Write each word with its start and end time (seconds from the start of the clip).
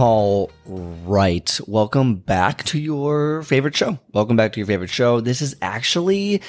All 0.00 0.52
right. 0.68 1.60
Welcome 1.66 2.16
back 2.16 2.62
to 2.66 2.78
your 2.78 3.42
favorite 3.42 3.74
show. 3.74 3.98
Welcome 4.12 4.36
back 4.36 4.52
to 4.52 4.60
your 4.60 4.66
favorite 4.68 4.90
show. 4.90 5.20
This 5.20 5.42
is 5.42 5.56
actually 5.60 6.40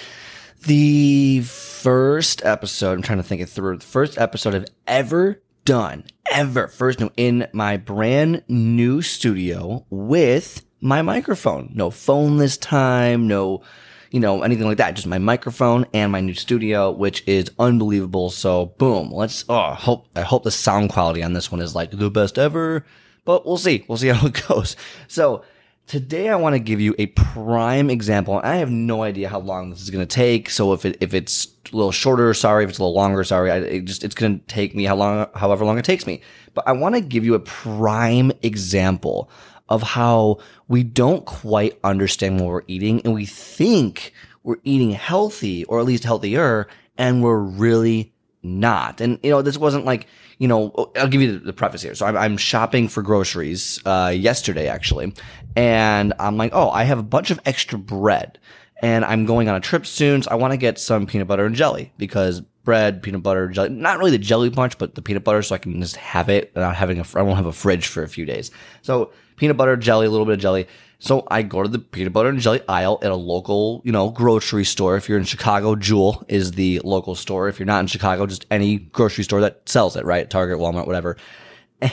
the 0.67 1.41
first 1.41 2.45
episode. 2.45 2.93
I'm 2.93 3.01
trying 3.01 3.17
to 3.17 3.23
think 3.23 3.41
it 3.41 3.49
through. 3.49 3.77
The 3.77 3.85
first 3.85 4.19
episode 4.19 4.53
I've 4.53 4.67
ever 4.85 5.41
done, 5.65 6.03
ever. 6.29 6.67
First, 6.67 7.01
in 7.17 7.47
my 7.51 7.77
brand 7.77 8.43
new 8.47 9.01
studio 9.01 9.83
with 9.89 10.63
my 10.79 11.01
microphone. 11.01 11.71
No 11.73 11.89
phone 11.89 12.37
this 12.37 12.55
time. 12.55 13.27
No, 13.27 13.63
you 14.11 14.19
know, 14.19 14.43
anything 14.43 14.67
like 14.67 14.77
that. 14.77 14.93
Just 14.93 15.07
my 15.07 15.17
microphone 15.17 15.87
and 15.91 16.11
my 16.11 16.21
new 16.21 16.35
studio, 16.35 16.91
which 16.91 17.23
is 17.25 17.49
unbelievable. 17.57 18.29
So 18.29 18.67
boom. 18.77 19.11
Let's, 19.11 19.43
oh, 19.49 19.73
hope, 19.73 20.05
I 20.15 20.21
hope 20.21 20.43
the 20.43 20.51
sound 20.51 20.91
quality 20.91 21.23
on 21.23 21.33
this 21.33 21.51
one 21.51 21.61
is 21.61 21.73
like 21.73 21.89
the 21.89 22.11
best 22.11 22.37
ever 22.37 22.85
but 23.25 23.45
we'll 23.45 23.57
see. 23.57 23.85
We'll 23.87 23.97
see 23.97 24.07
how 24.07 24.27
it 24.27 24.41
goes. 24.47 24.75
So 25.07 25.43
today 25.87 26.29
I 26.29 26.35
want 26.35 26.53
to 26.53 26.59
give 26.59 26.79
you 26.79 26.95
a 26.99 27.07
prime 27.07 27.89
example. 27.89 28.39
I 28.43 28.55
have 28.55 28.69
no 28.69 29.03
idea 29.03 29.29
how 29.29 29.39
long 29.39 29.69
this 29.69 29.81
is 29.81 29.89
going 29.89 30.05
to 30.05 30.15
take. 30.15 30.49
So 30.49 30.73
if 30.73 30.85
it, 30.85 30.97
if 31.01 31.13
it's 31.13 31.47
a 31.71 31.75
little 31.75 31.91
shorter, 31.91 32.33
sorry. 32.33 32.63
If 32.63 32.69
it's 32.69 32.79
a 32.79 32.83
little 32.83 32.95
longer, 32.95 33.23
sorry. 33.23 33.51
I, 33.51 33.57
it 33.57 33.85
just, 33.85 34.03
it's 34.03 34.15
going 34.15 34.39
to 34.39 34.45
take 34.45 34.75
me 34.75 34.83
how 34.83 34.95
long, 34.95 35.27
however 35.35 35.65
long 35.65 35.77
it 35.77 35.85
takes 35.85 36.05
me. 36.05 36.21
But 36.53 36.67
I 36.67 36.73
want 36.73 36.95
to 36.95 37.01
give 37.01 37.25
you 37.25 37.33
a 37.33 37.39
prime 37.39 38.31
example 38.41 39.29
of 39.69 39.83
how 39.83 40.39
we 40.67 40.83
don't 40.83 41.25
quite 41.25 41.79
understand 41.83 42.39
what 42.39 42.49
we're 42.49 42.63
eating 42.67 43.01
and 43.01 43.13
we 43.13 43.25
think 43.25 44.13
we're 44.43 44.57
eating 44.63 44.91
healthy 44.91 45.63
or 45.65 45.79
at 45.79 45.85
least 45.85 46.03
healthier 46.03 46.67
and 46.97 47.23
we're 47.23 47.39
really 47.39 48.11
not. 48.43 49.01
And, 49.01 49.19
you 49.23 49.29
know, 49.29 49.41
this 49.41 49.57
wasn't 49.57 49.85
like, 49.85 50.07
you 50.37 50.47
know, 50.47 50.91
I'll 50.95 51.07
give 51.07 51.21
you 51.21 51.39
the, 51.39 51.53
preface 51.53 51.81
here. 51.81 51.95
So 51.95 52.05
I'm, 52.05 52.15
I'm 52.15 52.37
shopping 52.37 52.87
for 52.87 53.01
groceries, 53.01 53.79
uh, 53.85 54.13
yesterday 54.15 54.67
actually. 54.67 55.13
And 55.55 56.13
I'm 56.19 56.37
like, 56.37 56.51
oh, 56.53 56.69
I 56.69 56.83
have 56.83 56.99
a 56.99 57.03
bunch 57.03 57.31
of 57.31 57.39
extra 57.45 57.77
bread 57.77 58.39
and 58.81 59.03
I'm 59.03 59.25
going 59.25 59.49
on 59.49 59.55
a 59.55 59.59
trip 59.59 59.85
soon. 59.85 60.21
So 60.21 60.31
I 60.31 60.35
want 60.35 60.51
to 60.51 60.57
get 60.57 60.79
some 60.79 61.05
peanut 61.05 61.27
butter 61.27 61.45
and 61.45 61.55
jelly 61.55 61.91
because 61.97 62.41
bread, 62.63 63.01
peanut 63.01 63.23
butter, 63.23 63.47
jelly, 63.49 63.69
not 63.69 63.97
really 63.97 64.11
the 64.11 64.17
jelly 64.17 64.49
punch, 64.49 64.77
but 64.77 64.95
the 64.95 65.01
peanut 65.01 65.23
butter 65.23 65.41
so 65.41 65.55
I 65.55 65.57
can 65.57 65.81
just 65.81 65.97
have 65.97 66.29
it 66.29 66.51
without 66.53 66.75
having 66.75 66.99
a, 66.99 67.05
I 67.15 67.21
won't 67.21 67.37
have 67.37 67.45
a 67.45 67.51
fridge 67.51 67.87
for 67.87 68.03
a 68.03 68.07
few 68.07 68.25
days. 68.25 68.51
So 68.81 69.11
peanut 69.35 69.57
butter, 69.57 69.75
jelly, 69.75 70.05
a 70.05 70.09
little 70.09 70.25
bit 70.25 70.33
of 70.33 70.39
jelly. 70.39 70.67
So 71.01 71.25
I 71.31 71.43
go 71.43 71.63
to 71.63 71.69
the 71.69 71.79
peanut 71.79 72.11
butter 72.11 72.27
and 72.27 72.39
jelly 72.39 72.61
aisle 72.67 72.99
at 73.01 73.09
a 73.09 73.15
local, 73.15 73.81
you 73.85 73.91
know, 73.91 74.09
grocery 74.09 74.65
store. 74.65 74.97
If 74.97 75.07
you're 75.07 75.17
in 75.17 75.23
Chicago, 75.23 75.75
Jewel 75.75 76.25
is 76.27 76.51
the 76.51 76.81
local 76.83 77.15
store. 77.15 77.47
If 77.47 77.57
you're 77.57 77.65
not 77.65 77.79
in 77.79 77.87
Chicago, 77.87 78.25
just 78.25 78.45
any 78.51 78.77
grocery 78.77 79.23
store 79.23 79.39
that 79.41 79.67
sells 79.67 79.95
it, 79.95 80.03
right? 80.03 80.29
Target, 80.29 80.59
Walmart, 80.59 80.87
whatever. 80.87 81.15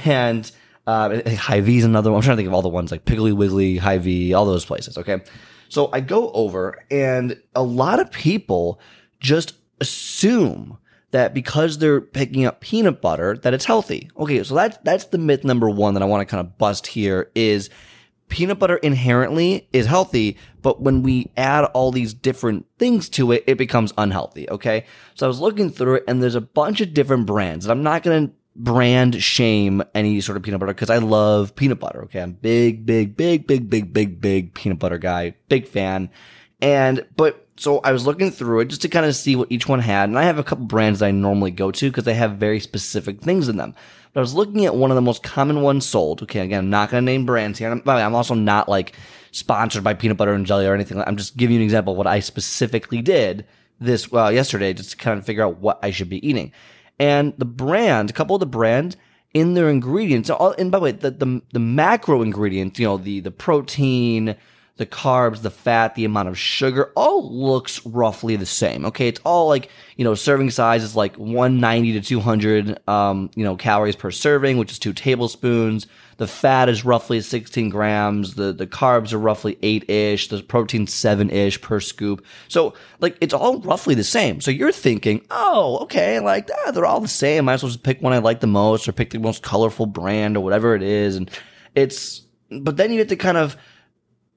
And 0.04 0.50
uh, 0.88 1.20
Hy-Vee 1.24 1.78
is 1.78 1.84
another 1.84 2.10
one. 2.10 2.18
I'm 2.18 2.24
trying 2.24 2.36
to 2.36 2.40
think 2.40 2.48
of 2.48 2.54
all 2.54 2.62
the 2.62 2.68
ones 2.68 2.90
like 2.90 3.04
Piggly 3.04 3.32
Wiggly, 3.32 3.76
Hy-Vee, 3.76 4.34
all 4.34 4.44
those 4.44 4.64
places. 4.64 4.98
Okay. 4.98 5.22
So 5.68 5.88
I 5.92 6.00
go 6.00 6.30
over 6.32 6.84
and 6.90 7.40
a 7.54 7.62
lot 7.62 8.00
of 8.00 8.10
people 8.10 8.80
just 9.20 9.54
assume 9.80 10.78
that 11.12 11.32
because 11.32 11.78
they're 11.78 12.00
picking 12.00 12.44
up 12.44 12.60
peanut 12.60 13.00
butter 13.00 13.36
that 13.38 13.54
it's 13.54 13.64
healthy. 13.64 14.10
Okay, 14.18 14.42
so 14.42 14.54
that's 14.54 14.76
that's 14.78 15.06
the 15.06 15.18
myth 15.18 15.44
number 15.44 15.70
1 15.70 15.94
that 15.94 16.02
I 16.02 16.06
want 16.06 16.26
to 16.26 16.30
kind 16.30 16.44
of 16.44 16.58
bust 16.58 16.88
here 16.88 17.30
is 17.34 17.70
peanut 18.28 18.58
butter 18.58 18.76
inherently 18.76 19.68
is 19.72 19.86
healthy, 19.86 20.36
but 20.62 20.80
when 20.80 21.02
we 21.02 21.30
add 21.36 21.64
all 21.66 21.92
these 21.92 22.14
different 22.14 22.66
things 22.78 23.08
to 23.10 23.32
it, 23.32 23.44
it 23.46 23.56
becomes 23.56 23.92
unhealthy. 23.96 24.48
Okay. 24.50 24.84
So 25.14 25.26
I 25.26 25.28
was 25.28 25.40
looking 25.40 25.70
through 25.70 25.96
it 25.96 26.04
and 26.08 26.22
there's 26.22 26.34
a 26.34 26.40
bunch 26.40 26.80
of 26.80 26.94
different 26.94 27.26
brands 27.26 27.64
and 27.64 27.72
I'm 27.72 27.82
not 27.82 28.02
going 28.02 28.28
to 28.28 28.34
brand 28.56 29.22
shame 29.22 29.82
any 29.94 30.20
sort 30.20 30.36
of 30.36 30.42
peanut 30.42 30.60
butter 30.60 30.72
because 30.72 30.90
I 30.90 30.98
love 30.98 31.54
peanut 31.54 31.78
butter. 31.78 32.02
Okay. 32.04 32.20
I'm 32.20 32.32
big, 32.32 32.86
big, 32.86 33.16
big, 33.16 33.46
big, 33.46 33.70
big, 33.70 33.92
big, 33.92 34.20
big 34.20 34.54
peanut 34.54 34.78
butter 34.78 34.98
guy, 34.98 35.34
big 35.48 35.68
fan. 35.68 36.10
And, 36.60 37.06
but 37.16 37.46
so 37.56 37.80
I 37.80 37.92
was 37.92 38.06
looking 38.06 38.30
through 38.30 38.60
it 38.60 38.68
just 38.68 38.82
to 38.82 38.88
kind 38.88 39.06
of 39.06 39.14
see 39.14 39.36
what 39.36 39.50
each 39.50 39.68
one 39.68 39.80
had. 39.80 40.08
And 40.08 40.18
I 40.18 40.24
have 40.24 40.38
a 40.38 40.44
couple 40.44 40.64
brands 40.64 41.00
that 41.00 41.06
I 41.06 41.10
normally 41.10 41.50
go 41.50 41.70
to 41.70 41.90
because 41.90 42.04
they 42.04 42.14
have 42.14 42.32
very 42.32 42.60
specific 42.60 43.20
things 43.20 43.48
in 43.48 43.56
them. 43.56 43.74
But 44.12 44.20
I 44.20 44.22
was 44.22 44.34
looking 44.34 44.64
at 44.64 44.74
one 44.74 44.90
of 44.90 44.94
the 44.94 45.02
most 45.02 45.22
common 45.22 45.62
ones 45.62 45.84
sold. 45.84 46.22
Okay, 46.22 46.40
again, 46.40 46.64
I'm 46.64 46.70
not 46.70 46.90
going 46.90 47.02
to 47.02 47.04
name 47.04 47.26
brands 47.26 47.58
here. 47.58 47.70
I'm, 47.70 47.82
I'm 47.86 48.14
also 48.14 48.34
not 48.34 48.68
like 48.68 48.94
sponsored 49.30 49.84
by 49.84 49.94
peanut 49.94 50.16
butter 50.16 50.32
and 50.32 50.46
jelly 50.46 50.66
or 50.66 50.74
anything. 50.74 51.02
I'm 51.02 51.16
just 51.16 51.36
giving 51.36 51.54
you 51.54 51.60
an 51.60 51.64
example 51.64 51.92
of 51.92 51.98
what 51.98 52.06
I 52.06 52.20
specifically 52.20 53.02
did 53.02 53.46
this 53.78 54.10
well 54.10 54.32
yesterday 54.32 54.72
just 54.72 54.92
to 54.92 54.96
kind 54.96 55.18
of 55.18 55.26
figure 55.26 55.44
out 55.44 55.58
what 55.58 55.78
I 55.82 55.90
should 55.90 56.08
be 56.08 56.26
eating. 56.26 56.52
And 56.98 57.34
the 57.36 57.44
brand, 57.44 58.08
a 58.08 58.14
couple 58.14 58.34
of 58.34 58.40
the 58.40 58.46
brands 58.46 58.96
in 59.34 59.52
their 59.52 59.68
ingredients, 59.68 60.30
and 60.30 60.70
by 60.70 60.78
the 60.78 60.82
way, 60.82 60.92
the, 60.92 61.10
the, 61.10 61.42
the 61.52 61.58
macro 61.58 62.22
ingredients, 62.22 62.78
you 62.78 62.86
know, 62.86 62.96
the, 62.96 63.20
the 63.20 63.30
protein, 63.30 64.34
the 64.76 64.86
carbs, 64.86 65.40
the 65.40 65.50
fat, 65.50 65.94
the 65.94 66.04
amount 66.04 66.28
of 66.28 66.38
sugar, 66.38 66.92
all 66.94 67.32
looks 67.32 67.84
roughly 67.86 68.36
the 68.36 68.44
same. 68.44 68.84
Okay. 68.84 69.08
It's 69.08 69.20
all 69.24 69.48
like, 69.48 69.70
you 69.96 70.04
know, 70.04 70.14
serving 70.14 70.50
size 70.50 70.82
is 70.82 70.94
like 70.94 71.16
190 71.16 71.94
to 71.94 72.00
200, 72.02 72.86
um, 72.86 73.30
you 73.34 73.44
know, 73.44 73.56
calories 73.56 73.96
per 73.96 74.10
serving, 74.10 74.58
which 74.58 74.70
is 74.72 74.78
two 74.78 74.92
tablespoons. 74.92 75.86
The 76.18 76.26
fat 76.26 76.68
is 76.68 76.84
roughly 76.84 77.22
16 77.22 77.70
grams. 77.70 78.34
The, 78.34 78.52
the 78.52 78.66
carbs 78.66 79.14
are 79.14 79.18
roughly 79.18 79.58
eight 79.62 79.88
ish. 79.88 80.28
The 80.28 80.42
protein 80.42 80.86
seven 80.86 81.30
ish 81.30 81.60
per 81.60 81.80
scoop. 81.80 82.24
So 82.48 82.74
like 83.00 83.16
it's 83.22 83.34
all 83.34 83.60
roughly 83.60 83.94
the 83.94 84.04
same. 84.04 84.42
So 84.42 84.50
you're 84.50 84.72
thinking, 84.72 85.24
oh, 85.30 85.78
okay, 85.82 86.20
like 86.20 86.50
ah, 86.66 86.70
they're 86.70 86.86
all 86.86 87.00
the 87.00 87.08
same. 87.08 87.44
I 87.44 87.46
might 87.46 87.54
as 87.54 87.62
well 87.62 87.72
just 87.72 87.82
pick 87.82 88.02
one 88.02 88.12
I 88.12 88.18
like 88.18 88.40
the 88.40 88.46
most 88.46 88.88
or 88.88 88.92
pick 88.92 89.10
the 89.10 89.18
most 89.18 89.42
colorful 89.42 89.86
brand 89.86 90.36
or 90.36 90.44
whatever 90.44 90.74
it 90.74 90.82
is. 90.82 91.16
And 91.16 91.30
it's, 91.74 92.22
but 92.50 92.76
then 92.76 92.92
you 92.92 92.98
have 92.98 93.08
to 93.08 93.16
kind 93.16 93.38
of, 93.38 93.56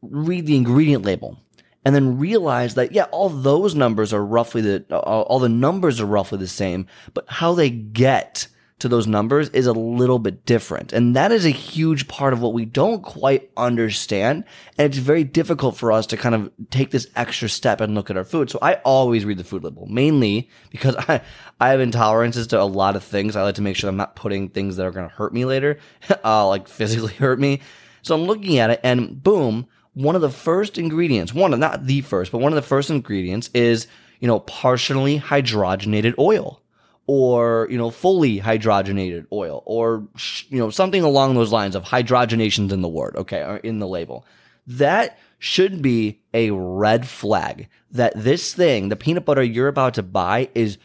read 0.02 0.46
the 0.46 0.56
ingredient 0.56 1.06
label 1.06 1.38
and 1.86 1.96
then 1.96 2.18
realize 2.20 2.76
that 2.76 2.92
yeah 2.92 3.04
all 3.06 3.30
those 3.30 3.76
numbers 3.76 4.14
are 4.14 4.24
roughly 4.24 4.62
the 4.62 4.98
all 4.98 5.40
the 5.40 5.50
numbers 5.50 6.00
are 6.00 6.06
roughly 6.06 6.38
the 6.38 6.48
same 6.48 6.88
but 7.14 7.26
how 7.28 7.54
they 7.54 7.70
get 7.70 8.48
to 8.80 8.88
those 8.88 9.08
numbers 9.08 9.50
is 9.50 9.68
a 9.68 9.74
little 9.74 10.20
bit 10.20 10.46
different. 10.46 10.94
And 10.94 11.16
that 11.16 11.32
is 11.32 11.46
a 11.46 11.52
huge 11.52 12.08
part 12.08 12.34
of 12.34 12.42
what 12.42 12.54
we 12.54 12.66
don't 12.66 13.04
quite 13.04 13.52
understand. 13.58 14.46
And 14.78 14.86
it's 14.86 14.98
very 14.98 15.24
difficult 15.26 15.76
for 15.76 15.92
us 15.92 16.08
to 16.08 16.18
kind 16.18 16.34
of 16.34 16.52
take 16.70 16.92
this 16.92 17.08
extra 17.16 17.50
step 17.50 17.82
and 17.82 17.94
look 17.94 18.10
at 18.10 18.18
our 18.18 18.24
food. 18.24 18.50
So 18.50 18.58
i 18.62 18.76
always 18.86 19.26
read 19.26 19.38
the 19.38 19.44
food 19.44 19.64
label 19.64 19.86
mainly 19.86 20.50
because 20.70 20.96
i 21.08 21.22
i 21.60 21.70
have 21.70 21.80
intolerances 21.80 22.48
to 22.50 22.62
a 22.62 22.64
lot 22.64 22.96
of 22.96 23.04
things. 23.04 23.36
I 23.36 23.44
like 23.44 23.56
to 23.56 23.62
make 23.62 23.76
sure 23.76 23.90
i'm 23.90 23.98
not 23.98 24.16
putting 24.16 24.50
things 24.50 24.78
that 24.78 24.86
are 24.86 24.92
going 24.92 25.08
to 25.08 25.16
hurt 25.16 25.34
me 25.34 25.46
later 25.46 25.80
uh, 26.24 26.48
like 26.48 26.68
physically 26.68 27.14
hurt 27.16 27.40
me. 27.40 27.62
So 28.02 28.16
i'm 28.16 28.24
looking 28.24 28.58
at 28.60 28.70
it 28.70 28.80
and 28.84 29.22
boom 29.22 29.68
one 29.94 30.16
of 30.16 30.22
the 30.22 30.30
first 30.30 30.78
ingredients, 30.78 31.34
one 31.34 31.54
of 31.54 31.60
not 31.60 31.86
the 31.86 32.02
first, 32.02 32.32
but 32.32 32.40
one 32.40 32.52
of 32.52 32.56
the 32.56 32.62
first 32.62 32.90
ingredients 32.90 33.50
is, 33.54 33.88
you 34.20 34.28
know, 34.28 34.40
partially 34.42 35.20
hydrogenated 35.20 36.18
oil 36.18 36.62
or, 37.08 37.68
you 37.72 37.78
know, 37.78 37.90
fully 37.90 38.40
hydrogenated 38.40 39.26
oil 39.32 39.64
or, 39.66 40.08
you 40.50 40.60
know, 40.60 40.70
something 40.70 41.04
along 41.04 41.34
those 41.34 41.52
lines 41.52 41.76
of 41.76 41.84
hydrogenations 41.84 42.72
in 42.72 42.82
the 42.82 42.88
word, 42.88 43.16
okay, 43.16 43.42
or 43.42 43.58
in 43.58 43.80
the 43.80 43.88
label. 43.88 44.26
That 44.68 45.18
should 45.40 45.82
be 45.82 46.22
a 46.34 46.52
red 46.52 47.08
flag 47.08 47.68
that 47.92 48.14
this 48.16 48.54
thing, 48.54 48.90
the 48.90 48.96
peanut 48.96 49.26
butter 49.26 49.42
you're 49.42 49.68
about 49.68 49.96
to 49.96 50.04
buy 50.04 50.50
is 50.54 50.78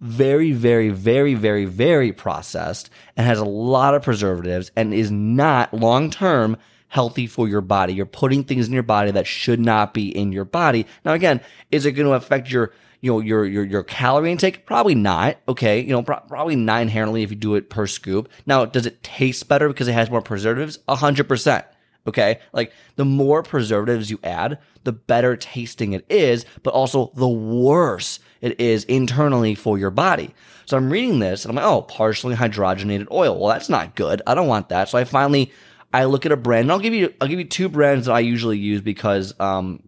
very, 0.00 0.52
very, 0.52 0.90
very, 0.90 1.34
very, 1.34 1.64
very 1.64 2.12
processed 2.12 2.90
and 3.16 3.26
has 3.26 3.38
a 3.38 3.44
lot 3.44 3.94
of 3.94 4.02
preservatives 4.02 4.70
and 4.76 4.92
is 4.92 5.10
not 5.10 5.72
long 5.72 6.10
term 6.10 6.56
healthy 6.92 7.26
for 7.26 7.48
your 7.48 7.62
body. 7.62 7.94
You're 7.94 8.04
putting 8.04 8.44
things 8.44 8.66
in 8.66 8.74
your 8.74 8.82
body 8.82 9.10
that 9.12 9.26
should 9.26 9.58
not 9.58 9.94
be 9.94 10.14
in 10.14 10.30
your 10.30 10.44
body. 10.44 10.86
Now, 11.06 11.14
again, 11.14 11.40
is 11.70 11.86
it 11.86 11.92
going 11.92 12.06
to 12.06 12.12
affect 12.12 12.50
your 12.50 12.70
you 13.00 13.10
know 13.10 13.20
your 13.20 13.46
your 13.46 13.64
your 13.64 13.82
calorie 13.82 14.30
intake? 14.30 14.66
Probably 14.66 14.94
not 14.94 15.38
okay? 15.48 15.80
You 15.80 15.88
know 15.88 16.02
pro- 16.02 16.20
probably 16.20 16.54
not 16.54 16.82
inherently 16.82 17.22
if 17.22 17.30
you 17.30 17.36
do 17.36 17.54
it 17.54 17.70
per 17.70 17.86
scoop. 17.86 18.28
Now 18.44 18.66
does 18.66 18.84
it 18.84 19.02
taste 19.02 19.48
better 19.48 19.68
because 19.68 19.88
it 19.88 19.94
has 19.94 20.10
more 20.10 20.20
preservatives? 20.20 20.78
100% 20.86 21.64
okay? 22.06 22.40
Like 22.52 22.72
the 22.96 23.06
more 23.06 23.42
preservatives 23.42 24.10
you 24.10 24.20
add 24.22 24.58
the 24.84 24.92
better 24.92 25.34
tasting 25.36 25.94
it 25.94 26.04
is 26.10 26.44
but 26.62 26.74
also 26.74 27.10
the 27.14 27.28
worse 27.28 28.20
it 28.40 28.60
is 28.60 28.84
internally 28.84 29.54
for 29.54 29.78
your 29.78 29.90
body. 29.90 30.34
So 30.66 30.76
i'm 30.76 30.90
reading 30.90 31.20
this 31.20 31.44
and 31.44 31.50
i'm 31.50 31.56
like 31.56 31.64
oh 31.64 31.82
partially 31.82 32.36
hydrogenated 32.36 33.10
oil. 33.10 33.38
Well 33.40 33.48
that's 33.48 33.70
not 33.70 33.96
good. 33.96 34.20
I 34.26 34.34
don't 34.34 34.46
want 34.46 34.68
that. 34.68 34.90
So 34.90 34.98
i 34.98 35.04
finally 35.04 35.50
I 35.92 36.04
look 36.04 36.26
at 36.26 36.32
a 36.32 36.36
brand. 36.36 36.62
And 36.62 36.72
I'll 36.72 36.78
give 36.78 36.94
you 36.94 37.12
I'll 37.20 37.28
give 37.28 37.38
you 37.38 37.44
two 37.44 37.68
brands 37.68 38.06
that 38.06 38.12
I 38.12 38.20
usually 38.20 38.58
use 38.58 38.80
because 38.80 39.38
um, 39.40 39.82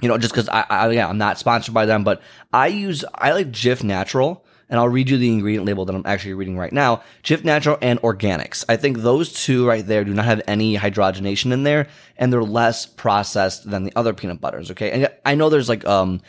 you 0.00 0.08
know, 0.08 0.18
just 0.18 0.32
because 0.32 0.48
I, 0.48 0.64
I 0.68 0.90
yeah, 0.90 1.08
I'm 1.08 1.18
not 1.18 1.38
sponsored 1.38 1.74
by 1.74 1.86
them, 1.86 2.04
but 2.04 2.22
I 2.52 2.68
use 2.68 3.04
I 3.14 3.32
like 3.32 3.50
Jif 3.50 3.82
Natural, 3.82 4.44
and 4.68 4.78
I'll 4.78 4.88
read 4.88 5.10
you 5.10 5.16
the 5.16 5.32
ingredient 5.32 5.66
label 5.66 5.84
that 5.84 5.94
I'm 5.94 6.06
actually 6.06 6.34
reading 6.34 6.56
right 6.56 6.72
now. 6.72 7.02
Jif 7.24 7.42
Natural 7.42 7.78
and 7.82 8.00
Organics. 8.02 8.64
I 8.68 8.76
think 8.76 8.98
those 8.98 9.32
two 9.32 9.66
right 9.66 9.84
there 9.84 10.04
do 10.04 10.14
not 10.14 10.24
have 10.24 10.42
any 10.46 10.76
hydrogenation 10.76 11.52
in 11.52 11.64
there, 11.64 11.88
and 12.16 12.32
they're 12.32 12.42
less 12.44 12.86
processed 12.86 13.68
than 13.68 13.84
the 13.84 13.92
other 13.96 14.14
peanut 14.14 14.40
butters. 14.40 14.70
Okay, 14.70 14.90
and 14.90 15.08
I 15.24 15.34
know 15.34 15.48
there's 15.48 15.68
like 15.68 15.84
um 15.86 16.20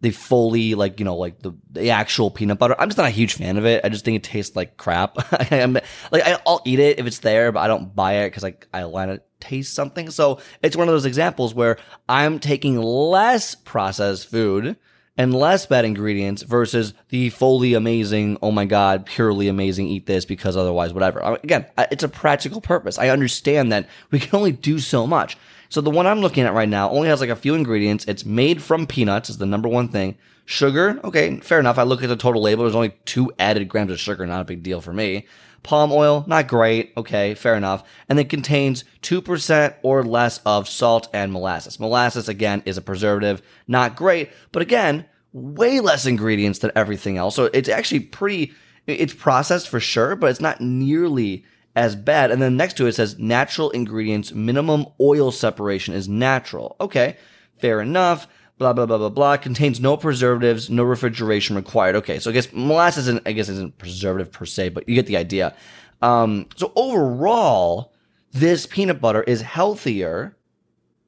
the 0.00 0.10
fully 0.10 0.74
like 0.74 0.98
you 0.98 1.04
know 1.04 1.16
like 1.16 1.40
the, 1.40 1.52
the 1.70 1.90
actual 1.90 2.30
peanut 2.30 2.58
butter. 2.58 2.76
I'm 2.78 2.88
just 2.88 2.98
not 2.98 3.06
a 3.06 3.10
huge 3.10 3.34
fan 3.34 3.56
of 3.56 3.64
it. 3.64 3.84
I 3.84 3.88
just 3.88 4.04
think 4.04 4.16
it 4.16 4.22
tastes 4.22 4.54
like 4.54 4.76
crap. 4.76 5.16
I'm 5.52 5.74
like 6.12 6.22
I, 6.22 6.38
will 6.44 6.62
eat 6.64 6.78
it 6.78 6.98
if 6.98 7.06
it's 7.06 7.20
there, 7.20 7.52
but 7.52 7.60
I 7.60 7.68
don't 7.68 7.94
buy 7.94 8.14
it 8.14 8.28
because 8.28 8.42
like 8.42 8.68
I 8.72 8.84
want 8.84 9.12
to 9.12 9.22
taste 9.40 9.74
something. 9.74 10.10
So 10.10 10.40
it's 10.62 10.76
one 10.76 10.88
of 10.88 10.92
those 10.92 11.06
examples 11.06 11.54
where 11.54 11.78
I'm 12.08 12.38
taking 12.38 12.80
less 12.80 13.54
processed 13.54 14.28
food 14.28 14.76
and 15.16 15.32
less 15.32 15.66
bad 15.66 15.84
ingredients 15.84 16.42
versus 16.42 16.92
the 17.08 17.30
fully 17.30 17.74
amazing, 17.74 18.36
oh 18.42 18.50
my 18.50 18.64
God, 18.64 19.06
purely 19.06 19.48
amazing, 19.48 19.86
eat 19.86 20.06
this 20.06 20.24
because 20.24 20.56
otherwise, 20.56 20.92
whatever. 20.92 21.20
Again, 21.42 21.66
it's 21.90 22.02
a 22.02 22.08
practical 22.08 22.60
purpose. 22.60 22.98
I 22.98 23.10
understand 23.10 23.70
that 23.70 23.88
we 24.10 24.18
can 24.18 24.36
only 24.36 24.52
do 24.52 24.78
so 24.78 25.06
much. 25.06 25.36
So 25.74 25.80
the 25.80 25.90
one 25.90 26.06
I'm 26.06 26.20
looking 26.20 26.44
at 26.44 26.54
right 26.54 26.68
now 26.68 26.88
only 26.90 27.08
has 27.08 27.20
like 27.20 27.30
a 27.30 27.34
few 27.34 27.56
ingredients. 27.56 28.04
It's 28.04 28.24
made 28.24 28.62
from 28.62 28.86
peanuts 28.86 29.28
is 29.28 29.38
the 29.38 29.44
number 29.44 29.68
one 29.68 29.88
thing. 29.88 30.16
Sugar, 30.44 31.00
okay, 31.02 31.40
fair 31.40 31.58
enough. 31.58 31.78
I 31.78 31.82
look 31.82 32.00
at 32.00 32.08
the 32.08 32.14
total 32.14 32.42
label. 32.42 32.62
There's 32.62 32.76
only 32.76 32.94
two 33.06 33.32
added 33.40 33.68
grams 33.68 33.90
of 33.90 33.98
sugar, 33.98 34.24
not 34.24 34.42
a 34.42 34.44
big 34.44 34.62
deal 34.62 34.80
for 34.80 34.92
me. 34.92 35.26
Palm 35.64 35.90
oil, 35.90 36.22
not 36.28 36.46
great. 36.46 36.92
Okay, 36.96 37.34
fair 37.34 37.56
enough. 37.56 37.82
And 38.08 38.20
it 38.20 38.28
contains 38.28 38.84
2% 39.02 39.74
or 39.82 40.04
less 40.04 40.38
of 40.46 40.68
salt 40.68 41.08
and 41.12 41.32
molasses. 41.32 41.80
Molasses, 41.80 42.28
again, 42.28 42.62
is 42.66 42.78
a 42.78 42.80
preservative. 42.80 43.42
Not 43.66 43.96
great, 43.96 44.30
but 44.52 44.62
again, 44.62 45.06
way 45.32 45.80
less 45.80 46.06
ingredients 46.06 46.60
than 46.60 46.70
everything 46.76 47.16
else. 47.16 47.34
So 47.34 47.46
it's 47.52 47.68
actually 47.68 47.98
pretty, 47.98 48.52
it's 48.86 49.12
processed 49.12 49.68
for 49.68 49.80
sure, 49.80 50.14
but 50.14 50.30
it's 50.30 50.40
not 50.40 50.60
nearly 50.60 51.44
as 51.76 51.96
bad. 51.96 52.30
And 52.30 52.40
then 52.40 52.56
next 52.56 52.76
to 52.76 52.86
it 52.86 52.94
says 52.94 53.18
natural 53.18 53.70
ingredients, 53.70 54.32
minimum 54.32 54.86
oil 55.00 55.30
separation 55.30 55.94
is 55.94 56.08
natural. 56.08 56.76
Okay, 56.80 57.16
fair 57.58 57.80
enough. 57.80 58.26
Blah 58.56 58.72
blah 58.72 58.86
blah 58.86 58.98
blah 58.98 59.08
blah. 59.08 59.36
Contains 59.36 59.80
no 59.80 59.96
preservatives, 59.96 60.70
no 60.70 60.84
refrigeration 60.84 61.56
required. 61.56 61.96
Okay, 61.96 62.20
so 62.20 62.30
I 62.30 62.32
guess 62.32 62.52
molasses, 62.52 63.08
isn't, 63.08 63.26
I 63.26 63.32
guess, 63.32 63.48
isn't 63.48 63.78
preservative 63.78 64.30
per 64.30 64.44
se, 64.44 64.68
but 64.68 64.88
you 64.88 64.94
get 64.94 65.06
the 65.06 65.16
idea. 65.16 65.56
Um, 66.02 66.46
so 66.54 66.72
overall, 66.76 67.92
this 68.30 68.66
peanut 68.66 69.00
butter 69.00 69.22
is 69.22 69.42
healthier 69.42 70.36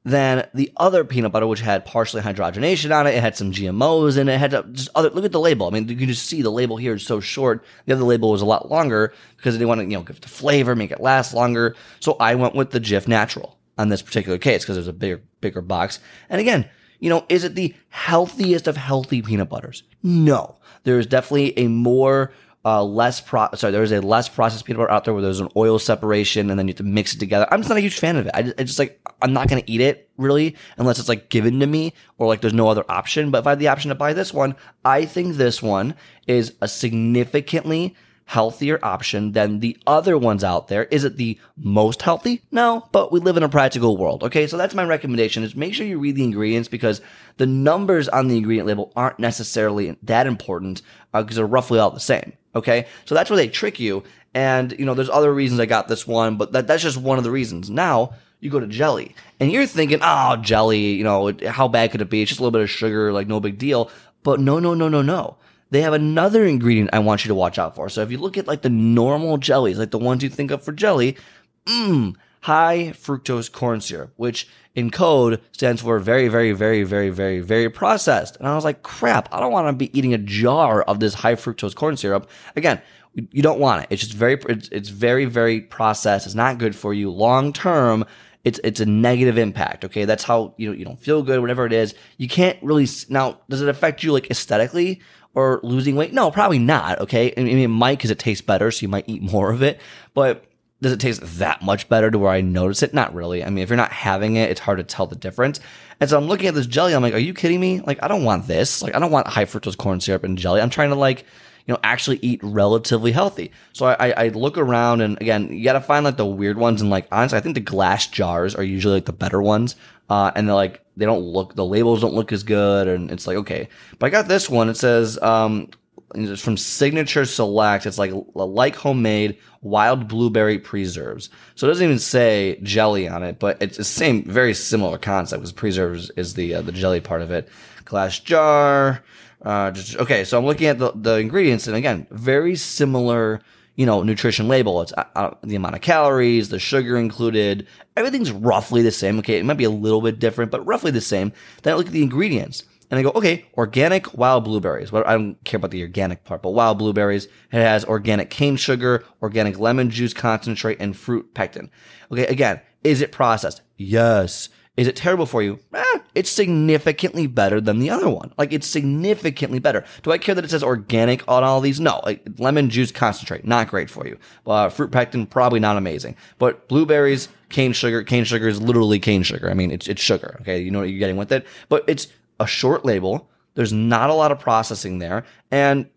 than 0.07 0.47
the 0.53 0.71
other 0.77 1.03
peanut 1.03 1.33
butter, 1.33 1.45
which 1.45 1.59
had 1.59 1.83
partially 1.83 2.21
hydrogenation 2.21 2.97
on 2.97 3.07
it. 3.07 3.13
It 3.13 3.19
had 3.21 3.35
some 3.35 3.51
GMOs 3.51 4.17
and 4.17 4.29
it. 4.29 4.33
it 4.35 4.37
had 4.37 4.51
just 4.73 4.87
other, 4.95 5.09
look 5.09 5.25
at 5.25 5.33
the 5.33 5.39
label. 5.39 5.67
I 5.67 5.71
mean, 5.71 5.89
you 5.89 5.97
can 5.97 6.07
just 6.07 6.27
see 6.27 6.41
the 6.41 6.49
label 6.49 6.77
here 6.77 6.93
is 6.93 7.05
so 7.05 7.19
short. 7.19 7.65
The 7.85 7.93
other 7.93 8.05
label 8.05 8.31
was 8.31 8.41
a 8.41 8.45
lot 8.45 8.71
longer 8.71 9.13
because 9.35 9.57
they 9.57 9.65
want 9.65 9.81
to, 9.81 9.83
you 9.83 9.97
know, 9.97 10.03
give 10.03 10.15
it 10.15 10.21
the 10.21 10.29
flavor, 10.29 10.77
make 10.77 10.91
it 10.91 11.01
last 11.01 11.33
longer. 11.33 11.75
So 11.99 12.15
I 12.21 12.35
went 12.35 12.55
with 12.55 12.71
the 12.71 12.79
Jif 12.79 13.05
Natural 13.05 13.59
on 13.77 13.89
this 13.89 14.01
particular 14.01 14.37
case 14.37 14.63
because 14.63 14.77
there's 14.77 14.87
a 14.87 14.93
bigger, 14.93 15.21
bigger 15.41 15.61
box. 15.61 15.99
And 16.29 16.39
again, 16.39 16.69
you 16.99 17.09
know, 17.09 17.25
is 17.27 17.43
it 17.43 17.55
the 17.55 17.75
healthiest 17.89 18.65
of 18.67 18.77
healthy 18.77 19.21
peanut 19.21 19.49
butters? 19.49 19.83
No. 20.03 20.55
There 20.83 20.99
is 20.99 21.05
definitely 21.05 21.59
a 21.59 21.67
more 21.67 22.31
uh, 22.67 22.83
less 22.83 23.21
pro 23.21 23.47
sorry, 23.55 23.71
there's 23.71 23.93
a 23.93 24.01
less 24.01 24.27
processed 24.27 24.65
peanut 24.65 24.79
butter 24.79 24.91
out 24.91 25.05
there 25.05 25.13
where 25.13 25.23
there's 25.23 25.39
an 25.39 25.47
oil 25.55 25.79
separation 25.79 26.49
and 26.49 26.59
then 26.59 26.67
you 26.67 26.73
have 26.73 26.77
to 26.77 26.83
mix 26.83 27.15
it 27.15 27.17
together. 27.17 27.47
I'm 27.49 27.61
just 27.61 27.69
not 27.69 27.77
a 27.77 27.81
huge 27.81 27.97
fan 27.97 28.17
of 28.17 28.25
it. 28.25 28.31
I 28.33 28.41
just, 28.41 28.59
I 28.59 28.63
just 28.63 28.79
like 28.79 28.99
I'm 29.21 29.31
not 29.31 29.47
gonna 29.47 29.63
eat 29.67 29.79
it 29.79 30.09
really 30.17 30.57
unless 30.77 30.99
it's 30.99 31.07
like 31.07 31.29
given 31.29 31.61
to 31.61 31.65
me 31.65 31.93
or 32.17 32.27
like 32.27 32.41
there's 32.41 32.53
no 32.53 32.67
other 32.67 32.83
option. 32.89 33.31
But 33.31 33.39
if 33.39 33.47
I 33.47 33.51
had 33.51 33.59
the 33.59 33.69
option 33.69 33.87
to 33.87 33.95
buy 33.95 34.11
this 34.11 34.33
one, 34.33 34.53
I 34.83 35.05
think 35.05 35.35
this 35.37 35.63
one 35.63 35.95
is 36.27 36.55
a 36.59 36.67
significantly 36.67 37.95
healthier 38.25 38.77
option 38.83 39.31
than 39.31 39.61
the 39.61 39.77
other 39.87 40.17
ones 40.17 40.43
out 40.43 40.67
there. 40.67 40.83
Is 40.85 41.05
it 41.05 41.15
the 41.15 41.39
most 41.55 42.01
healthy? 42.01 42.41
No, 42.51 42.85
but 42.91 43.13
we 43.13 43.21
live 43.21 43.37
in 43.37 43.43
a 43.43 43.49
practical 43.49 43.95
world. 43.95 44.25
Okay. 44.25 44.45
So 44.47 44.57
that's 44.57 44.75
my 44.75 44.83
recommendation 44.83 45.43
is 45.43 45.55
make 45.55 45.73
sure 45.73 45.85
you 45.85 45.99
read 45.99 46.17
the 46.17 46.25
ingredients 46.25 46.67
because 46.67 46.99
the 47.37 47.45
numbers 47.45 48.09
on 48.09 48.27
the 48.27 48.35
ingredient 48.35 48.67
label 48.67 48.91
aren't 48.97 49.19
necessarily 49.19 49.97
that 50.03 50.27
important 50.27 50.81
because 51.13 51.37
uh, 51.37 51.39
they're 51.39 51.45
roughly 51.45 51.79
all 51.79 51.91
the 51.91 52.01
same. 52.01 52.33
Okay. 52.57 52.85
So 53.05 53.15
that's 53.15 53.29
where 53.29 53.37
they 53.37 53.47
trick 53.47 53.79
you. 53.79 54.03
And, 54.33 54.73
you 54.77 54.85
know, 54.85 54.93
there's 54.93 55.09
other 55.09 55.33
reasons 55.33 55.59
I 55.59 55.65
got 55.65 55.87
this 55.87 56.05
one, 56.05 56.37
but 56.37 56.51
that, 56.51 56.67
that's 56.67 56.83
just 56.83 56.97
one 56.97 57.17
of 57.17 57.23
the 57.23 57.31
reasons. 57.31 57.69
Now, 57.69 58.13
you 58.39 58.51
go 58.51 58.59
to 58.59 58.67
jelly 58.67 59.15
and 59.39 59.51
you're 59.51 59.65
thinking, 59.65 59.99
oh, 60.01 60.35
jelly, 60.37 60.91
you 60.93 61.03
know, 61.03 61.33
how 61.47 61.67
bad 61.67 61.91
could 61.91 62.01
it 62.01 62.09
be? 62.09 62.21
It's 62.21 62.29
just 62.29 62.39
a 62.39 62.43
little 62.43 62.51
bit 62.51 62.61
of 62.61 62.69
sugar, 62.69 63.11
like 63.11 63.27
no 63.27 63.39
big 63.39 63.57
deal. 63.57 63.89
But 64.23 64.39
no, 64.39 64.59
no, 64.59 64.73
no, 64.73 64.89
no, 64.89 65.01
no. 65.01 65.37
They 65.69 65.81
have 65.81 65.93
another 65.93 66.45
ingredient 66.45 66.91
I 66.93 66.99
want 66.99 67.25
you 67.25 67.29
to 67.29 67.35
watch 67.35 67.57
out 67.57 67.75
for. 67.75 67.89
So 67.89 68.01
if 68.01 68.11
you 68.11 68.17
look 68.17 68.37
at 68.37 68.47
like 68.47 68.61
the 68.61 68.69
normal 68.69 69.37
jellies, 69.37 69.79
like 69.79 69.91
the 69.91 69.97
ones 69.97 70.23
you 70.23 70.29
think 70.29 70.51
of 70.51 70.63
for 70.63 70.71
jelly, 70.71 71.17
mmm, 71.65 72.15
high 72.47 72.93
fructose 72.93 73.51
corn 73.51 73.81
syrup, 73.81 74.13
which 74.15 74.47
in 74.73 74.89
code 74.89 75.41
stands 75.51 75.81
for 75.81 75.99
very, 75.99 76.29
very, 76.29 76.53
very, 76.53 76.83
very, 76.83 77.09
very, 77.09 77.41
very 77.41 77.69
processed. 77.69 78.37
And 78.37 78.47
I 78.47 78.55
was 78.55 78.63
like, 78.63 78.83
crap, 78.83 79.27
I 79.33 79.41
don't 79.41 79.51
want 79.51 79.67
to 79.67 79.73
be 79.73 79.97
eating 79.97 80.13
a 80.13 80.17
jar 80.17 80.81
of 80.83 81.01
this 81.01 81.13
high 81.13 81.35
fructose 81.35 81.75
corn 81.75 81.97
syrup. 81.97 82.29
Again, 82.55 82.81
you 83.15 83.41
don't 83.41 83.59
want 83.59 83.83
it. 83.83 83.87
It's 83.89 84.01
just 84.01 84.13
very, 84.13 84.39
it's, 84.47 84.69
it's 84.69 84.87
very, 84.87 85.25
very 85.25 85.59
processed. 85.59 86.25
It's 86.25 86.35
not 86.35 86.57
good 86.57 86.73
for 86.73 86.93
you 86.93 87.11
long 87.11 87.51
term. 87.51 88.05
It's, 88.45 88.61
it's 88.63 88.79
a 88.79 88.85
negative 88.85 89.37
impact. 89.37 89.83
Okay. 89.83 90.05
That's 90.05 90.23
how, 90.23 90.53
you 90.55 90.69
know, 90.69 90.73
you 90.73 90.85
don't 90.85 91.01
feel 91.01 91.23
good, 91.23 91.41
whatever 91.41 91.65
it 91.65 91.73
is. 91.73 91.95
You 92.15 92.29
can't 92.29 92.57
really, 92.63 92.87
now, 93.09 93.41
does 93.49 93.61
it 93.61 93.67
affect 93.67 94.03
you 94.03 94.13
like 94.13 94.31
aesthetically? 94.31 95.01
or 95.33 95.59
losing 95.61 95.95
weight? 95.95 96.13
No, 96.13 96.31
probably 96.31 96.57
not. 96.57 96.99
Okay. 96.99 97.31
I 97.37 97.43
mean, 97.43 97.59
it 97.59 97.67
might 97.67 97.99
because 97.99 98.09
it 98.09 98.17
tastes 98.17 98.41
better, 98.41 98.71
so 98.71 98.81
you 98.81 98.87
might 98.87 99.07
eat 99.07 99.21
more 99.21 99.51
of 99.51 99.61
it. 99.61 99.79
But 100.15 100.43
does 100.81 100.91
it 100.91 100.99
taste 100.99 101.21
that 101.39 101.61
much 101.61 101.89
better 101.89 102.11
to 102.11 102.19
where 102.19 102.31
I 102.31 102.41
notice 102.41 102.83
it? 102.83 102.93
Not 102.93 103.15
really. 103.15 103.43
I 103.43 103.49
mean, 103.49 103.63
if 103.63 103.69
you're 103.69 103.77
not 103.77 103.91
having 103.91 104.35
it, 104.35 104.51
it's 104.51 104.59
hard 104.59 104.77
to 104.77 104.83
tell 104.83 105.07
the 105.07 105.15
difference. 105.15 105.59
And 105.99 106.09
so 106.09 106.17
I'm 106.17 106.27
looking 106.27 106.47
at 106.47 106.53
this 106.53 106.67
jelly. 106.67 106.93
I'm 106.93 107.01
like, 107.01 107.15
are 107.15 107.19
you 107.19 107.33
kidding 107.33 107.59
me? 107.59 107.81
Like, 107.81 108.03
I 108.03 108.07
don't 108.07 108.23
want 108.23 108.47
this. 108.47 108.83
Like, 108.83 108.95
I 108.95 108.99
don't 108.99 109.11
want 109.11 109.27
high 109.27 109.45
fructose 109.45 109.77
corn 109.77 109.99
syrup 109.99 110.23
and 110.23 110.37
jelly. 110.37 110.61
I'm 110.61 110.69
trying 110.69 110.89
to 110.89 110.95
like, 110.95 111.25
you 111.65 111.73
know, 111.73 111.79
actually 111.83 112.19
eat 112.21 112.39
relatively 112.43 113.11
healthy. 113.11 113.51
So 113.73 113.87
I, 113.87 114.11
I 114.11 114.27
look 114.29 114.57
around 114.57 115.01
and 115.01 115.19
again, 115.19 115.51
you 115.51 115.63
got 115.63 115.73
to 115.73 115.81
find 115.81 116.05
like 116.05 116.17
the 116.17 116.25
weird 116.25 116.57
ones. 116.57 116.81
And 116.81 116.91
like, 116.91 117.07
honestly, 117.11 117.37
I 117.37 117.41
think 117.41 117.55
the 117.55 117.61
glass 117.61 118.07
jars 118.07 118.53
are 118.55 118.63
usually 118.63 118.95
like 118.95 119.05
the 119.05 119.13
better 119.13 119.41
ones. 119.41 119.75
Uh, 120.09 120.31
and 120.35 120.47
they're 120.47 120.55
like, 120.55 120.85
they 120.95 121.05
don't 121.05 121.21
look, 121.23 121.55
the 121.55 121.65
labels 121.65 122.01
don't 122.01 122.13
look 122.13 122.31
as 122.31 122.43
good. 122.43 122.87
And 122.87 123.11
it's 123.11 123.25
like, 123.25 123.37
okay. 123.37 123.67
But 123.97 124.05
I 124.05 124.09
got 124.11 124.27
this 124.27 124.49
one. 124.49 124.69
It 124.69 124.77
says, 124.77 125.19
um, 125.21 125.69
it's 126.15 126.41
from 126.41 126.57
Signature 126.57 127.25
Select. 127.25 127.85
It's 127.85 127.97
like 127.97 128.11
like 128.33 128.75
homemade 128.75 129.37
wild 129.61 130.07
blueberry 130.07 130.57
preserves. 130.57 131.29
So 131.55 131.67
it 131.67 131.71
doesn't 131.71 131.83
even 131.83 131.99
say 131.99 132.59
jelly 132.63 133.07
on 133.07 133.23
it, 133.23 133.39
but 133.39 133.61
it's 133.61 133.77
the 133.77 133.83
same, 133.83 134.23
very 134.23 134.53
similar 134.53 134.97
concept 134.97 135.41
because 135.41 135.51
preserves 135.51 136.09
is 136.11 136.35
the 136.35 136.55
uh, 136.55 136.61
the 136.61 136.71
jelly 136.71 137.01
part 137.01 137.21
of 137.21 137.31
it. 137.31 137.49
Glass 137.85 138.19
jar. 138.19 139.03
Uh, 139.41 139.71
just, 139.71 139.95
okay, 139.97 140.23
so 140.23 140.37
I'm 140.37 140.45
looking 140.45 140.67
at 140.67 140.79
the, 140.79 140.91
the 140.95 141.17
ingredients, 141.17 141.67
and 141.67 141.75
again, 141.75 142.07
very 142.09 142.55
similar 142.55 143.41
you 143.75 143.85
know, 143.85 144.01
nutrition 144.01 144.47
label. 144.47 144.81
It's 144.81 144.91
uh, 144.97 145.03
uh, 145.15 145.35
the 145.43 145.55
amount 145.55 145.75
of 145.75 145.81
calories, 145.81 146.49
the 146.49 146.57
sugar 146.57 146.97
included. 146.97 147.67
Everything's 147.95 148.31
roughly 148.31 148.81
the 148.81 148.91
same. 148.91 149.19
Okay. 149.19 149.37
It 149.37 149.45
might 149.45 149.57
be 149.57 149.65
a 149.65 149.69
little 149.69 150.01
bit 150.01 150.19
different, 150.19 150.51
but 150.51 150.65
roughly 150.65 150.89
the 150.89 150.99
same. 150.99 151.31
Then 151.61 151.73
I 151.73 151.77
look 151.77 151.85
at 151.85 151.93
the 151.93 152.01
ingredients 152.01 152.63
and 152.89 152.99
I 152.99 153.03
go, 153.03 153.11
okay, 153.11 153.45
organic 153.57 154.17
wild 154.17 154.45
blueberries. 154.45 154.91
Well, 154.91 155.03
I 155.05 155.13
don't 155.13 155.43
care 155.43 155.57
about 155.57 155.71
the 155.71 155.81
organic 155.81 156.23
part, 156.23 156.41
but 156.41 156.51
wild 156.51 156.77
blueberries. 156.77 157.25
It 157.51 157.61
has 157.61 157.83
organic 157.83 158.29
cane 158.29 158.55
sugar, 158.55 159.03
organic 159.21 159.59
lemon 159.59 159.89
juice 159.89 160.13
concentrate, 160.13 160.77
and 160.79 160.95
fruit 160.95 161.33
pectin. 161.33 161.69
Okay. 162.11 162.25
Again, 162.27 162.61
is 162.83 163.01
it 163.01 163.11
processed? 163.11 163.61
Yes. 163.75 164.49
Is 164.77 164.87
it 164.87 164.95
terrible 164.95 165.25
for 165.25 165.41
you? 165.41 165.59
Eh, 165.73 165.99
it's 166.13 166.29
significantly 166.29 167.25
better 167.25 167.59
than 167.59 167.79
the 167.79 167.89
other 167.89 168.09
one. 168.09 168.31
Like 168.37 168.53
it's 168.53 168.67
significantly 168.67 169.57
better. 169.57 169.83
Do 170.03 170.11
I 170.11 170.19
care 170.19 170.35
that 170.35 170.45
it 170.45 170.51
says 170.51 170.63
organic 170.63 171.27
on 171.27 171.43
all 171.43 171.61
these? 171.61 171.79
No. 171.79 171.99
Like 172.05 172.25
lemon 172.37 172.69
juice 172.69 172.91
concentrate, 172.91 173.43
not 173.43 173.69
great 173.69 173.89
for 173.89 174.05
you. 174.05 174.19
Uh, 174.45 174.69
fruit 174.69 174.91
pectin, 174.91 175.25
probably 175.25 175.59
not 175.59 175.77
amazing. 175.77 176.15
But 176.37 176.67
blueberries, 176.67 177.27
cane 177.49 177.73
sugar, 177.73 178.03
cane 178.03 178.23
sugar 178.23 178.47
is 178.47 178.61
literally 178.61 178.99
cane 178.99 179.23
sugar. 179.23 179.49
I 179.49 179.55
mean, 179.55 179.71
it's 179.71 179.87
it's 179.87 180.01
sugar. 180.01 180.37
Okay, 180.41 180.61
you 180.61 180.69
know 180.69 180.79
what 180.79 180.89
you're 180.89 180.99
getting 180.99 181.17
with 181.17 181.31
it. 181.31 181.47
But 181.69 181.83
it's 181.87 182.07
a 182.39 182.47
short 182.47 182.85
label. 182.85 183.29
There's 183.55 183.73
not 183.73 184.09
a 184.09 184.13
lot 184.13 184.31
of 184.31 184.39
processing 184.39 184.99
there, 184.99 185.25
and 185.51 185.89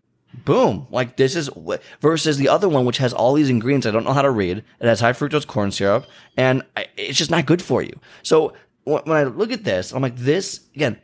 boom 0.45 0.87
like 0.89 1.17
this 1.17 1.35
is 1.35 1.49
versus 1.99 2.37
the 2.37 2.47
other 2.47 2.69
one 2.69 2.85
which 2.85 2.99
has 2.99 3.11
all 3.11 3.33
these 3.33 3.49
ingredients 3.49 3.85
i 3.85 3.91
don't 3.91 4.05
know 4.05 4.13
how 4.13 4.21
to 4.21 4.31
read 4.31 4.59
it 4.59 4.87
has 4.87 5.01
high 5.01 5.11
fructose 5.11 5.45
corn 5.45 5.71
syrup 5.71 6.05
and 6.37 6.63
it's 6.95 7.17
just 7.17 7.29
not 7.29 7.45
good 7.45 7.61
for 7.61 7.81
you 7.81 7.91
so 8.23 8.53
when 8.83 9.17
I 9.17 9.23
look 9.23 9.51
at 9.51 9.63
this, 9.63 9.91
I'm 9.91 10.01
like, 10.01 10.15
this 10.17 10.61
again. 10.75 10.99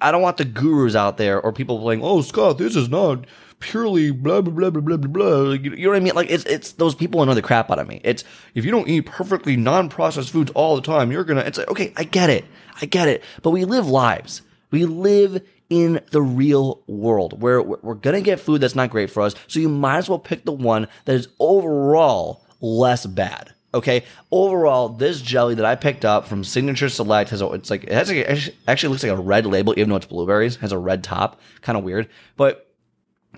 I 0.00 0.10
don't 0.10 0.22
want 0.22 0.36
the 0.36 0.44
gurus 0.44 0.96
out 0.96 1.16
there 1.16 1.40
or 1.40 1.52
people 1.52 1.78
playing, 1.78 2.02
oh, 2.02 2.22
Scott, 2.22 2.58
this 2.58 2.74
is 2.74 2.88
not 2.88 3.24
purely 3.60 4.10
blah 4.10 4.40
blah 4.40 4.52
blah 4.52 4.70
blah 4.70 4.80
blah 4.80 4.96
blah 4.96 5.08
blah. 5.08 5.52
You, 5.52 5.76
know 5.76 5.90
what 5.90 5.96
I 5.96 6.00
mean? 6.00 6.14
Like 6.14 6.28
it's 6.28 6.44
it's 6.44 6.72
those 6.72 6.96
people 6.96 7.22
annoy 7.22 7.34
the 7.34 7.42
crap 7.42 7.70
out 7.70 7.78
of 7.78 7.86
me. 7.86 8.00
It's 8.02 8.24
if 8.54 8.64
you 8.64 8.72
don't 8.72 8.88
eat 8.88 9.06
perfectly 9.06 9.56
non-processed 9.56 10.30
foods 10.30 10.50
all 10.56 10.74
the 10.74 10.82
time, 10.82 11.12
you're 11.12 11.22
gonna. 11.22 11.42
It's 11.42 11.58
like 11.58 11.70
okay, 11.70 11.92
I 11.96 12.02
get 12.02 12.30
it, 12.30 12.44
I 12.80 12.86
get 12.86 13.06
it. 13.06 13.22
But 13.42 13.50
we 13.50 13.64
live 13.64 13.86
lives. 13.86 14.42
We 14.72 14.86
live 14.86 15.42
in 15.70 16.00
the 16.10 16.20
real 16.20 16.82
world 16.88 17.40
where 17.40 17.62
we're 17.62 17.94
gonna 17.94 18.20
get 18.20 18.40
food 18.40 18.60
that's 18.60 18.74
not 18.74 18.90
great 18.90 19.10
for 19.10 19.22
us. 19.22 19.34
So 19.46 19.60
you 19.60 19.68
might 19.68 19.98
as 19.98 20.08
well 20.08 20.18
pick 20.18 20.44
the 20.44 20.52
one 20.52 20.88
that 21.04 21.14
is 21.14 21.28
overall 21.38 22.44
less 22.60 23.06
bad. 23.06 23.54
Okay, 23.74 24.04
overall, 24.30 24.90
this 24.90 25.22
jelly 25.22 25.54
that 25.54 25.64
I 25.64 25.76
picked 25.76 26.04
up 26.04 26.26
from 26.26 26.44
Signature 26.44 26.90
Select 26.90 27.30
has 27.30 27.40
a, 27.40 27.46
it's 27.52 27.70
like 27.70 27.84
it 27.84 27.92
has 27.92 28.10
a, 28.10 28.52
actually 28.68 28.90
looks 28.90 29.02
like 29.02 29.12
a 29.12 29.16
red 29.16 29.46
label, 29.46 29.72
even 29.78 29.88
though 29.88 29.96
it's 29.96 30.04
blueberries. 30.06 30.56
Has 30.56 30.72
a 30.72 30.78
red 30.78 31.02
top, 31.02 31.40
kind 31.62 31.78
of 31.78 31.84
weird, 31.84 32.10
but 32.36 32.70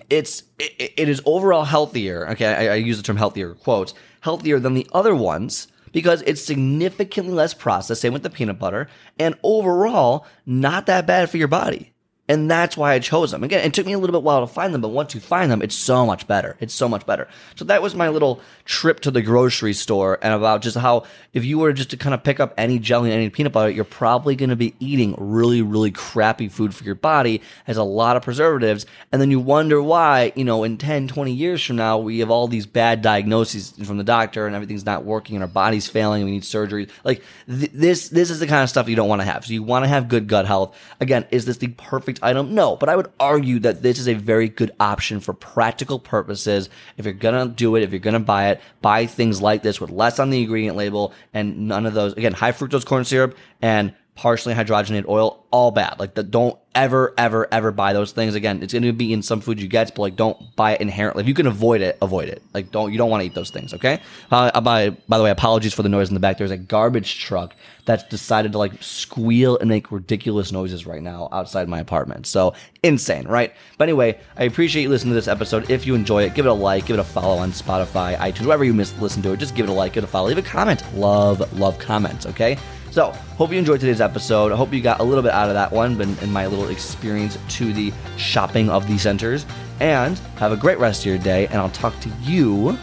it's 0.09 0.43
it, 0.59 0.93
it 0.97 1.09
is 1.09 1.21
overall 1.25 1.63
healthier. 1.63 2.27
Okay, 2.31 2.47
I, 2.47 2.73
I 2.73 2.75
use 2.75 2.97
the 2.97 3.03
term 3.03 3.15
healthier 3.15 3.53
quotes 3.53 3.93
healthier 4.21 4.59
than 4.59 4.73
the 4.73 4.87
other 4.91 5.15
ones 5.15 5.67
because 5.95 6.21
it's 6.23 6.41
significantly 6.41 7.31
less 7.33 7.53
processed. 7.53 8.01
Same 8.01 8.11
with 8.11 8.21
the 8.21 8.29
peanut 8.29 8.59
butter, 8.59 8.89
and 9.17 9.33
overall, 9.43 10.25
not 10.45 10.87
that 10.87 11.07
bad 11.07 11.29
for 11.29 11.37
your 11.37 11.47
body. 11.47 11.94
And 12.27 12.49
that's 12.49 12.75
why 12.75 12.93
I 12.93 12.99
chose 12.99 13.29
them. 13.29 13.43
Again, 13.43 13.63
it 13.63 13.73
took 13.73 13.85
me 13.85 13.93
a 13.93 13.99
little 13.99 14.13
bit 14.13 14.23
while 14.23 14.41
to 14.41 14.51
find 14.51 14.73
them, 14.73 14.81
but 14.81 14.89
once 14.89 15.13
you 15.13 15.21
find 15.21 15.51
them, 15.51 15.61
it's 15.61 15.75
so 15.75 16.07
much 16.07 16.25
better. 16.25 16.57
It's 16.59 16.73
so 16.73 16.89
much 16.89 17.05
better. 17.05 17.27
So 17.55 17.65
that 17.65 17.83
was 17.83 17.93
my 17.93 18.09
little 18.09 18.41
trip 18.65 18.99
to 19.01 19.11
the 19.11 19.21
grocery 19.21 19.73
store 19.73 20.17
and 20.23 20.33
about 20.33 20.63
just 20.63 20.75
how 20.75 21.03
if 21.33 21.45
you 21.45 21.59
were 21.59 21.71
just 21.71 21.91
to 21.91 21.97
kind 21.97 22.15
of 22.15 22.23
pick 22.23 22.39
up 22.39 22.55
any 22.57 22.79
jelly 22.79 23.11
and 23.11 23.21
any 23.21 23.29
peanut 23.29 23.51
butter, 23.51 23.69
you're 23.69 23.83
probably 23.83 24.35
going 24.35 24.49
to 24.49 24.55
be 24.55 24.73
eating 24.79 25.13
really, 25.19 25.61
really 25.61 25.91
crappy 25.91 26.47
food 26.47 26.73
for 26.73 26.83
your 26.83 26.95
body. 26.95 27.43
Has 27.65 27.77
a 27.77 27.83
lot 27.83 28.17
of 28.17 28.23
preservatives. 28.23 28.87
And 29.11 29.21
then 29.21 29.29
you 29.29 29.39
wonder 29.39 29.79
why, 29.79 30.33
you 30.35 30.45
know, 30.45 30.63
in 30.63 30.77
10, 30.77 31.07
20 31.07 31.31
years 31.31 31.63
from 31.63 31.75
now, 31.75 31.99
we 31.99 32.19
have 32.19 32.31
all 32.31 32.47
these 32.47 32.65
bad 32.65 33.03
diagnoses 33.03 33.71
from 33.85 33.97
the 33.97 34.03
doctor 34.03 34.47
and 34.47 34.55
everything's 34.55 34.85
not 34.85 35.05
working 35.05 35.35
and 35.35 35.43
our 35.43 35.47
body's 35.47 35.87
failing 35.87 36.23
and 36.23 36.29
we 36.29 36.31
need 36.31 36.45
surgery. 36.45 36.87
Like 37.03 37.21
th- 37.47 37.71
this, 37.71 38.09
this 38.09 38.31
is 38.31 38.39
the 38.39 38.47
kind 38.47 38.63
of 38.63 38.69
stuff 38.69 38.89
you 38.89 38.95
don't 38.95 39.09
want 39.09 39.21
to 39.21 39.27
have. 39.27 39.45
So 39.45 39.53
you 39.53 39.61
want 39.61 39.85
to 39.85 39.89
have 39.89 40.07
good 40.07 40.27
gut 40.27 40.47
health. 40.47 40.75
Again, 40.99 41.27
is 41.29 41.45
this 41.45 41.57
the 41.57 41.67
perfect 41.67 42.14
perfect 42.15 42.37
item? 42.37 42.55
No, 42.55 42.75
but 42.75 42.89
I 42.89 42.95
would 42.95 43.11
argue 43.19 43.59
that 43.59 43.81
this 43.81 43.99
is 43.99 44.07
a 44.07 44.13
very 44.13 44.49
good 44.49 44.71
option 44.79 45.19
for 45.19 45.33
practical 45.33 45.99
purposes. 45.99 46.69
If 46.97 47.05
you're 47.05 47.13
gonna 47.13 47.47
do 47.47 47.75
it, 47.75 47.83
if 47.83 47.91
you're 47.91 47.99
gonna 47.99 48.19
buy 48.19 48.49
it, 48.49 48.61
buy 48.81 49.05
things 49.05 49.41
like 49.41 49.63
this 49.63 49.81
with 49.81 49.89
less 49.89 50.19
on 50.19 50.29
the 50.29 50.41
ingredient 50.41 50.77
label 50.77 51.13
and 51.33 51.67
none 51.67 51.85
of 51.85 51.93
those. 51.93 52.13
Again, 52.13 52.33
high 52.33 52.51
fructose 52.51 52.85
corn 52.85 53.05
syrup 53.05 53.37
and 53.61 53.93
partially 54.15 54.53
hydrogenated 54.53 55.07
oil, 55.07 55.45
all 55.51 55.71
bad. 55.71 55.99
Like 55.99 56.13
the, 56.15 56.23
don't 56.23 56.57
ever, 56.75 57.13
ever, 57.17 57.47
ever 57.51 57.71
buy 57.71 57.93
those 57.93 58.11
things. 58.11 58.35
Again, 58.35 58.61
it's 58.61 58.73
going 58.73 58.83
to 58.83 58.93
be 58.93 59.13
in 59.13 59.21
some 59.21 59.41
food 59.41 59.59
you 59.59 59.67
get, 59.67 59.95
but 59.95 60.01
like 60.01 60.15
don't 60.15 60.55
buy 60.55 60.73
it 60.73 60.81
inherently. 60.81 61.23
If 61.23 61.27
you 61.27 61.33
can 61.33 61.47
avoid 61.47 61.81
it, 61.81 61.97
avoid 62.01 62.29
it. 62.29 62.43
Like 62.53 62.71
don't, 62.71 62.91
you 62.91 62.97
don't 62.97 63.09
want 63.09 63.21
to 63.21 63.25
eat 63.25 63.33
those 63.33 63.49
things. 63.49 63.73
Okay. 63.73 64.01
Uh, 64.29 64.61
by, 64.61 64.91
by 65.07 65.17
the 65.17 65.23
way, 65.23 65.31
apologies 65.31 65.73
for 65.73 65.81
the 65.83 65.89
noise 65.89 66.09
in 66.09 66.13
the 66.13 66.19
back. 66.19 66.37
There's 66.37 66.51
a 66.51 66.57
garbage 66.57 67.19
truck 67.19 67.55
that's 67.85 68.03
decided 68.03 68.51
to 68.51 68.57
like 68.57 68.73
squeal 68.81 69.57
and 69.57 69.69
make 69.69 69.91
ridiculous 69.91 70.51
noises 70.51 70.85
right 70.85 71.01
now 71.01 71.29
outside 71.31 71.69
my 71.69 71.79
apartment. 71.79 72.27
So 72.27 72.53
insane, 72.83 73.27
right? 73.27 73.53
But 73.77 73.85
anyway, 73.85 74.19
I 74.37 74.43
appreciate 74.43 74.83
you 74.83 74.89
listening 74.89 75.11
to 75.11 75.15
this 75.15 75.27
episode. 75.27 75.69
If 75.69 75.85
you 75.85 75.95
enjoy 75.95 76.23
it, 76.23 76.33
give 76.33 76.45
it 76.45 76.49
a 76.49 76.53
like, 76.53 76.87
give 76.87 76.97
it 76.97 77.01
a 77.01 77.05
follow 77.05 77.37
on 77.37 77.51
Spotify, 77.51 78.17
iTunes, 78.17 78.45
wherever 78.45 78.63
you 78.63 78.73
miss, 78.73 78.97
listen 78.99 79.21
to 79.23 79.33
it. 79.33 79.37
Just 79.37 79.55
give 79.55 79.67
it 79.67 79.71
a 79.71 79.73
like, 79.73 79.93
give 79.93 80.03
it 80.03 80.07
a 80.07 80.09
follow, 80.09 80.27
leave 80.27 80.37
a 80.37 80.41
comment. 80.41 80.83
Love, 80.95 81.57
love 81.57 81.77
comments. 81.79 82.25
Okay. 82.25 82.57
So, 82.91 83.11
hope 83.11 83.51
you 83.51 83.57
enjoyed 83.57 83.81
today's 83.81 83.99
episode. 83.99 84.53
I 84.53 84.55
hope 84.55 84.71
you 84.71 84.79
got 84.79 85.01
a 85.01 85.03
little 85.03 85.21
bit 85.21 85.33
out 85.33 85.49
of 85.49 85.55
that 85.55 85.71
one 85.71 85.97
but 85.97 86.07
in 86.23 86.31
my 86.31 86.47
little 86.47 86.64
experience 86.69 87.37
to 87.49 87.73
the 87.73 87.93
shopping 88.17 88.69
of 88.69 88.87
the 88.87 88.97
centers. 88.97 89.45
And 89.79 90.17
have 90.37 90.51
a 90.51 90.57
great 90.57 90.79
rest 90.79 91.01
of 91.01 91.07
your 91.07 91.17
day, 91.17 91.47
and 91.47 91.55
I'll 91.55 91.69
talk 91.69 91.99
to 92.01 92.09
you 92.21 92.77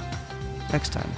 next 0.70 0.92
time. 0.92 1.10